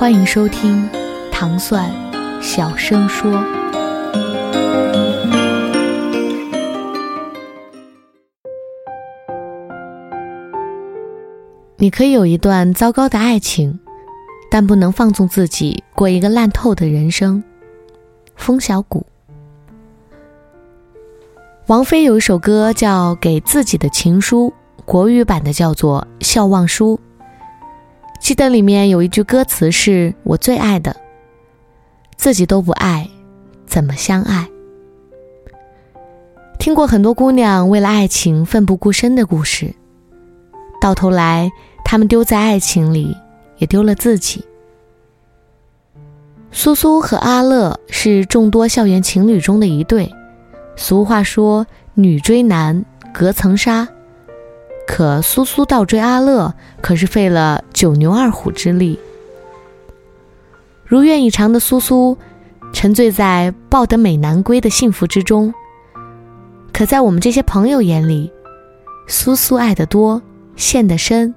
[0.00, 0.88] 欢迎收听
[1.30, 1.94] 糖蒜
[2.40, 3.30] 小声说。
[11.76, 13.78] 你可以有一段糟糕的爱情，
[14.50, 17.44] 但不能放纵自己过一个烂透的人生。
[18.36, 19.04] 风小谷，
[21.66, 24.50] 王菲有一首歌叫《给自己的情书》，
[24.86, 26.98] 国语版的叫做《笑忘书》。
[28.20, 30.94] 记得里面有一句歌词是我最爱的
[32.16, 33.08] ：“自己都不爱，
[33.66, 34.46] 怎么相爱？”
[36.60, 39.74] 听过很多姑娘为了爱情奋不顾身的故事，
[40.80, 41.50] 到头来
[41.84, 43.16] 她们丢在爱情里，
[43.56, 44.44] 也丢了自己。
[46.52, 50.12] 苏苏和阿乐是众多校园情侣中的一对，
[50.76, 53.88] 俗话说“女追男隔层纱”。
[54.86, 58.98] 可苏苏倒追阿乐，可是费了九牛二虎之力。
[60.84, 62.18] 如愿以偿的苏苏，
[62.72, 65.54] 沉醉在抱得美男归的幸福之中。
[66.72, 68.32] 可在我们这些朋友眼里，
[69.06, 70.20] 苏苏爱得多，
[70.56, 71.32] 陷得深，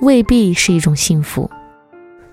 [0.00, 1.50] 未必是一种幸福。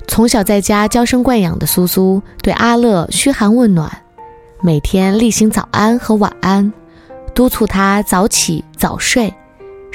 [0.08, 3.92] 从小在家娇生惯养的苏苏，对阿乐嘘寒问暖，
[4.62, 6.72] 每天例行早安和晚安，
[7.34, 9.34] 督促他早起早睡。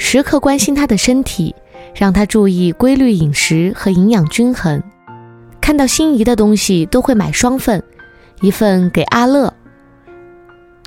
[0.01, 1.53] 时刻关心他的身体，
[1.93, 4.81] 让他注意规律饮食和营养均衡。
[5.59, 7.83] 看到心仪的东西都会买双份，
[8.39, 9.53] 一份给阿乐。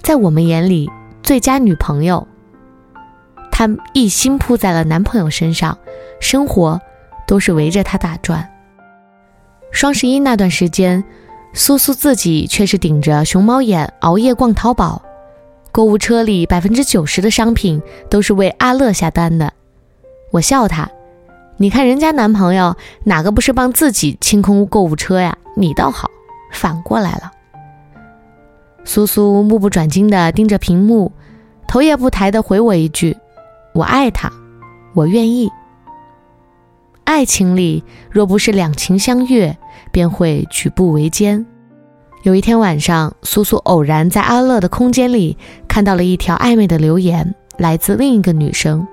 [0.00, 0.90] 在我们眼里，
[1.22, 2.26] 最佳女朋友。
[3.52, 5.76] 她一心扑在了男朋友身上，
[6.18, 6.80] 生活
[7.28, 8.48] 都是围着他打转。
[9.70, 11.04] 双十一那段时间，
[11.52, 15.02] 苏苏自己却是顶着熊猫眼熬夜逛淘宝。
[15.72, 19.54] 购物车里百分之九十的商品都是为阿乐下单的，
[20.30, 20.90] 我笑他
[21.56, 25.36] ：“你看人家男朋友哪个不是帮自己清空购物车呀？
[25.56, 26.10] 你倒好，
[26.52, 27.32] 反过来了。”
[28.84, 31.10] 苏苏目不转睛地盯着屏幕，
[31.66, 33.16] 头也不抬地回我一句
[33.72, 34.30] ：“我爱他，
[34.92, 35.50] 我愿意。”
[37.04, 39.56] 爱情里若不是两情相悦，
[39.90, 41.46] 便会举步维艰。
[42.22, 48.86] 有一天晚上，苏苏偶然在阿乐的空间里看到了一条暧昧的留言，来自另一个女生。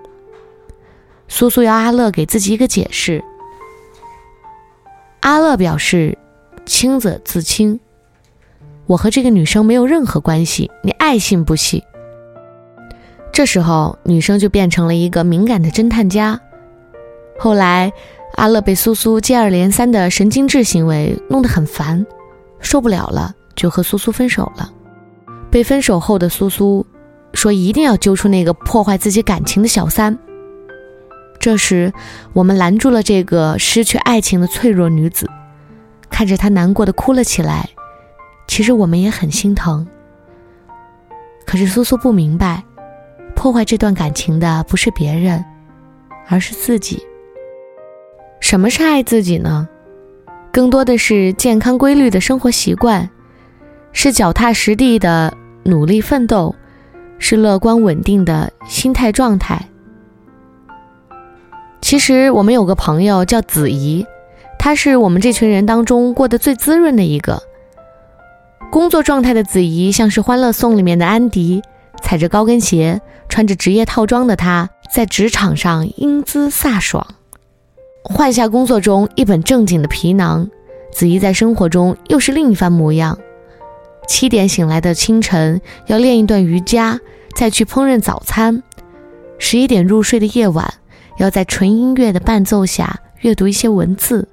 [1.28, 3.24] 苏苏要阿乐给自己一个解释。
[5.20, 6.18] 阿乐表示
[6.66, 7.80] ：“清则自清，
[8.88, 11.84] 我和这个女生没有任何关系，你爱信不信。”
[13.32, 16.42] 这时候，女生就变成了一个敏感的侦探家。
[17.38, 17.94] 后来，
[18.38, 22.04] 阿乐被苏苏接二连三的神经质行为弄得很烦。
[22.60, 24.72] 受不了了，就和苏苏分手了。
[25.52, 26.86] 被分手后的苏苏
[27.34, 30.18] 说：“一定要揪出那个破坏自己感情的小三。”
[31.40, 31.94] 这时，
[32.34, 35.30] 我们拦住了这个失去爱情的脆弱女子，
[36.10, 37.70] 看着她难过的哭了起来。
[38.48, 39.88] 其实我们也很心疼。
[41.46, 42.64] 可是苏苏不明白，
[43.36, 45.44] 破坏这段感情的不是别人，
[46.28, 47.02] 而是自己。
[48.40, 49.68] 什么是爱自己呢？
[50.52, 53.10] 更多的是健康规律的生活习惯，
[53.94, 55.34] 是脚踏实地的
[55.64, 56.56] 努力奋斗，
[57.18, 59.68] 是乐观稳定的心态状态。
[61.82, 64.06] 其实我们有个朋友叫子怡，
[64.58, 67.42] 她是我们这群人当中过得最滋润的一个。
[68.72, 71.62] 工作状态的子怡像是《欢乐颂》里面的安迪，
[72.02, 77.06] 踩着高跟鞋，穿着职业套装的她，在职场上英姿飒爽。
[78.12, 80.50] 换下工作中一本正经的皮囊，
[80.92, 83.18] 子怡在生活中又是另一番模样。
[84.08, 87.00] 七点醒来的清晨，要练一段瑜伽，
[87.36, 88.62] 再去烹饪早餐；
[89.38, 90.74] 十一点入睡的夜晚，
[91.18, 94.28] 要在纯音乐的伴奏下阅读一些文字。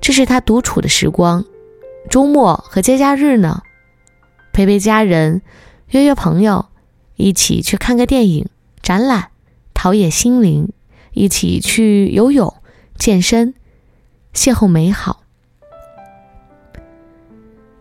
[0.00, 1.44] 这是他独处的时光。
[2.08, 3.62] 周末和节假日呢，
[4.52, 5.42] 陪陪家人，
[5.88, 6.66] 约约朋友，
[7.16, 8.48] 一起去看个电影、
[8.80, 9.30] 展览，
[9.74, 10.70] 陶冶心灵。
[11.18, 12.54] 一起去游泳、
[12.96, 13.52] 健身，
[14.32, 15.22] 邂逅美好。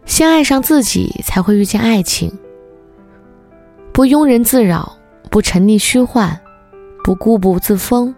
[0.05, 2.35] 先爱上自己，才会遇见爱情。
[3.93, 4.97] 不庸人自扰，
[5.29, 6.39] 不沉溺虚幻，
[7.03, 8.15] 不固步自封，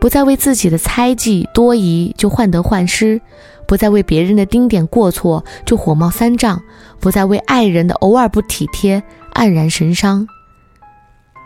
[0.00, 3.20] 不再为自己的猜忌多疑就患得患失，
[3.68, 6.60] 不再为别人的丁点过错就火冒三丈，
[6.98, 9.00] 不再为爱人的偶尔不体贴
[9.32, 10.26] 黯然神伤。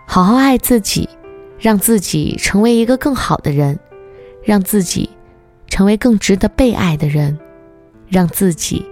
[0.06, 1.06] 好好爱自己，
[1.58, 3.78] 让自己成为一个更好的人，
[4.42, 5.10] 让自己
[5.68, 7.38] 成为更值得被爱的人，
[8.08, 8.84] 让自己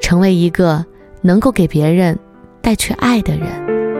[0.00, 0.84] 成为一个
[1.22, 2.18] 能够给别人
[2.60, 3.93] 带去爱的人。